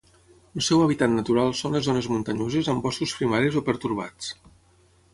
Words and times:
El 0.59 0.63
seu 0.67 0.79
hàbitat 0.85 1.13
natural 1.17 1.53
són 1.59 1.77
les 1.79 1.85
zones 1.89 2.09
muntanyoses 2.15 2.73
amb 2.75 2.85
boscos 2.89 3.17
primaris 3.21 3.63
o 3.63 3.67
pertorbats. 3.71 4.37